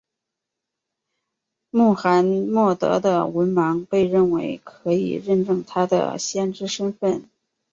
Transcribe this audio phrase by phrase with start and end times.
[1.69, 7.29] 穆罕默德的文盲被认为可以认证他的先知身份。